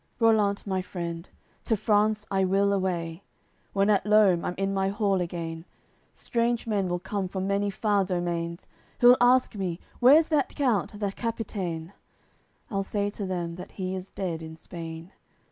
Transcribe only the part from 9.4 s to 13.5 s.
me, where's that count, the Capitain; I'll say to